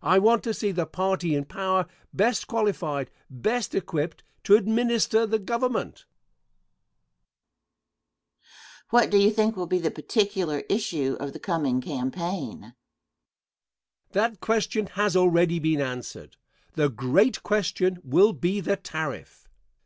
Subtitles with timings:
[0.00, 5.38] I want to see the party in power best qualified, best equipped, to administer the
[5.38, 6.06] Government.
[8.88, 8.88] Question.
[8.88, 12.62] What do you think will be the particular issue of the coming campaign?
[12.64, 12.74] Answer.
[14.12, 16.38] That question has already been answered.
[16.72, 19.46] The great question will be the tariff.